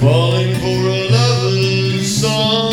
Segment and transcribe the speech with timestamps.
[0.00, 2.72] falling for a lover's song.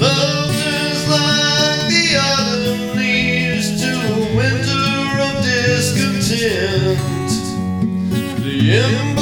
[0.00, 4.88] Love is like the autumn leaves to a winter
[5.26, 6.98] of discontent.
[8.44, 9.21] The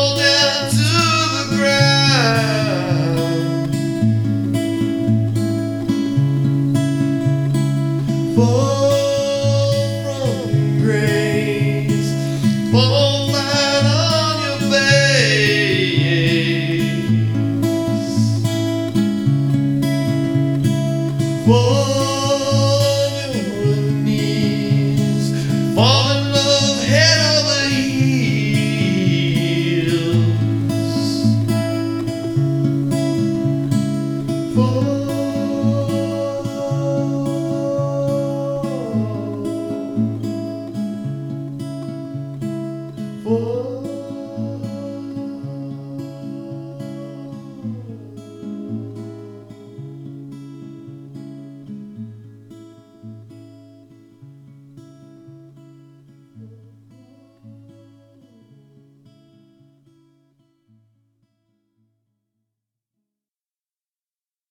[8.41, 8.90] for